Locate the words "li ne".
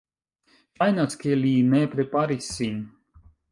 1.43-1.83